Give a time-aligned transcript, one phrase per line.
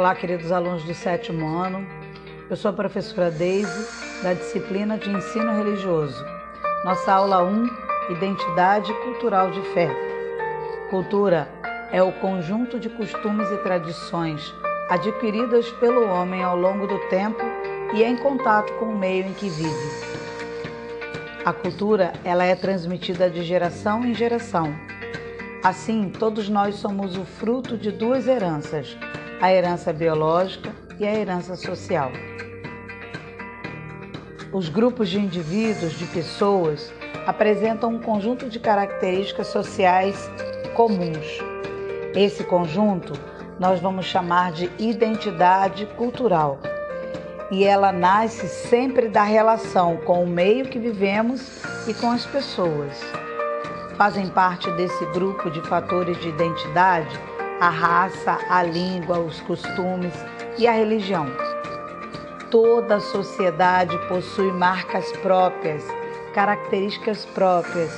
[0.00, 1.86] Olá, queridos alunos do sétimo ano.
[2.48, 3.86] Eu sou a professora Deise,
[4.22, 6.24] da disciplina de Ensino Religioso.
[6.82, 7.66] Nossa aula 1,
[8.08, 9.90] Identidade Cultural de Fé.
[10.88, 11.46] Cultura
[11.92, 14.54] é o conjunto de costumes e tradições
[14.88, 17.42] adquiridas pelo homem ao longo do tempo
[17.92, 19.90] e em contato com o meio em que vive.
[21.44, 24.74] A cultura, ela é transmitida de geração em geração.
[25.62, 28.96] Assim, todos nós somos o fruto de duas heranças,
[29.40, 32.12] a herança biológica e a herança social.
[34.52, 36.92] Os grupos de indivíduos, de pessoas,
[37.26, 40.30] apresentam um conjunto de características sociais
[40.74, 41.38] comuns.
[42.14, 43.12] Esse conjunto
[43.58, 46.58] nós vamos chamar de identidade cultural.
[47.50, 53.00] E ela nasce sempre da relação com o meio que vivemos e com as pessoas.
[53.96, 57.18] Fazem parte desse grupo de fatores de identidade
[57.60, 60.14] a raça, a língua, os costumes
[60.56, 61.26] e a religião.
[62.50, 65.84] Toda a sociedade possui marcas próprias,
[66.34, 67.90] características próprias.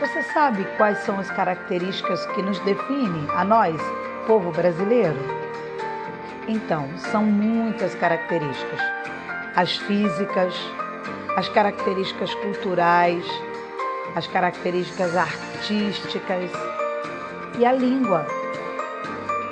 [0.00, 3.80] Você sabe quais são as características que nos definem, a nós,
[4.26, 5.16] povo brasileiro?
[6.46, 8.80] Então, são muitas características.
[9.56, 10.54] As físicas,
[11.36, 13.24] as características culturais,
[14.14, 16.50] as características artísticas
[17.58, 18.39] e a língua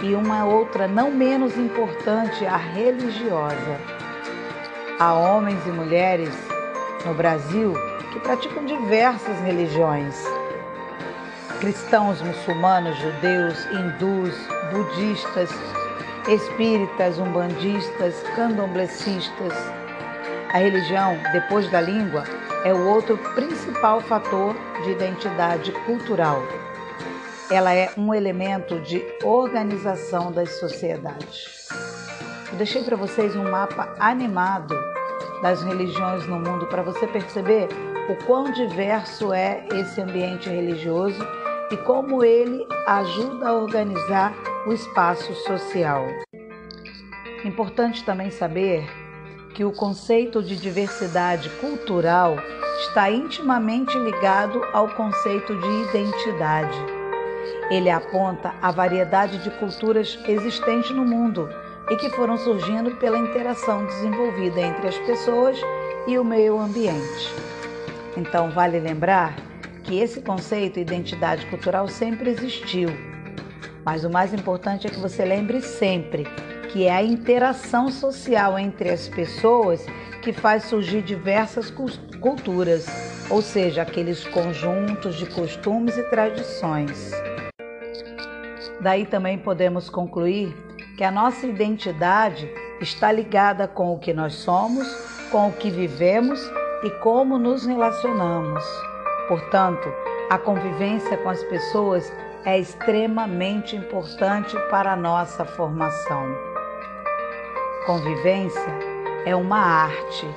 [0.00, 3.80] e uma outra não menos importante, a religiosa.
[4.98, 6.34] Há homens e mulheres
[7.04, 7.74] no Brasil
[8.12, 10.14] que praticam diversas religiões.
[11.60, 14.34] Cristãos, muçulmanos, judeus, hindus,
[14.72, 15.50] budistas,
[16.28, 19.52] espíritas, umbandistas, candomblecistas.
[20.52, 22.24] A religião, depois da língua,
[22.64, 26.42] é o outro principal fator de identidade cultural
[27.50, 31.68] ela é um elemento de organização das sociedades.
[32.50, 34.74] Eu deixei para vocês um mapa animado
[35.42, 37.68] das religiões no mundo para você perceber
[38.08, 41.26] o quão diverso é esse ambiente religioso
[41.70, 44.32] e como ele ajuda a organizar
[44.66, 46.06] o espaço social.
[47.44, 48.88] Importante também saber
[49.54, 52.36] que o conceito de diversidade cultural
[52.80, 56.95] está intimamente ligado ao conceito de identidade.
[57.70, 61.48] Ele aponta a variedade de culturas existentes no mundo
[61.90, 65.58] e que foram surgindo pela interação desenvolvida entre as pessoas
[66.06, 67.34] e o meio ambiente.
[68.16, 69.36] Então, vale lembrar
[69.84, 72.88] que esse conceito identidade cultural sempre existiu.
[73.84, 76.24] Mas o mais importante é que você lembre sempre
[76.72, 79.86] que é a interação social entre as pessoas
[80.22, 81.72] que faz surgir diversas
[82.20, 82.86] culturas,
[83.30, 87.12] ou seja, aqueles conjuntos de costumes e tradições.
[88.86, 90.56] Daí também podemos concluir
[90.96, 92.48] que a nossa identidade
[92.80, 94.86] está ligada com o que nós somos,
[95.28, 96.40] com o que vivemos
[96.84, 98.62] e como nos relacionamos.
[99.26, 99.92] Portanto,
[100.30, 102.12] a convivência com as pessoas
[102.44, 106.24] é extremamente importante para a nossa formação.
[107.86, 108.72] Convivência
[109.24, 110.28] é uma arte,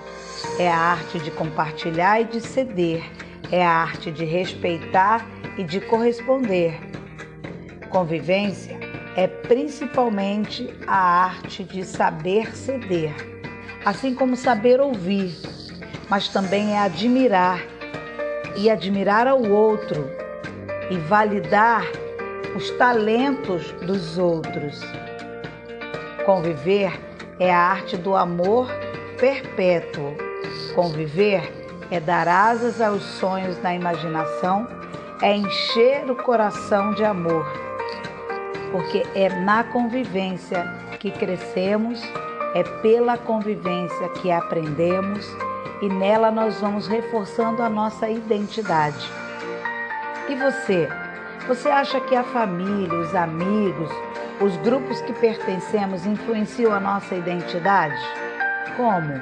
[0.57, 3.03] é a arte de compartilhar e de ceder,
[3.51, 5.23] é a arte de respeitar
[5.55, 6.88] e de corresponder
[7.89, 8.77] Convivência
[9.15, 13.15] é principalmente a arte de saber ceder,
[13.83, 15.35] assim como saber ouvir,
[16.07, 17.59] mas também é admirar
[18.55, 20.07] e admirar ao outro
[20.91, 21.83] e validar
[22.55, 24.79] os talentos dos outros.
[26.25, 26.93] Conviver
[27.39, 28.69] é a arte do amor
[29.19, 30.15] perpétuo.
[30.75, 31.51] Conviver
[31.89, 34.67] é dar asas aos sonhos na imaginação,
[35.23, 37.68] é encher o coração de amor
[38.71, 40.63] porque é na convivência
[40.99, 42.01] que crescemos,
[42.53, 45.25] é pela convivência que aprendemos
[45.81, 49.09] e nela nós vamos reforçando a nossa identidade.
[50.27, 50.87] E você?
[51.47, 53.89] Você acha que a família, os amigos,
[54.41, 57.99] os grupos que pertencemos influenciam a nossa identidade?
[58.77, 59.13] Como?